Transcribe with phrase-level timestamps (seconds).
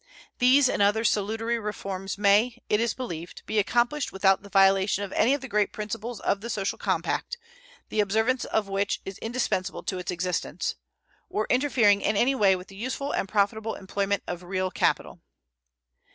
[0.39, 5.11] These and other salutary reforms may, it is believed, be accomplished without the violation of
[5.13, 7.37] any of the great principles of the social compact,
[7.89, 10.73] the observance of which is indispensable to its existence,
[11.29, 15.21] or interfering in any way with the useful and profitable employment of real capital.